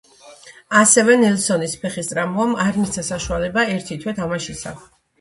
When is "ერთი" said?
3.79-4.03